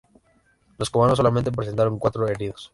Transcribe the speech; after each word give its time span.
Los 0.79 0.89
cubanos 0.89 1.17
solamente 1.17 1.51
presentaron 1.51 1.99
cuatro 1.99 2.27
heridos. 2.27 2.69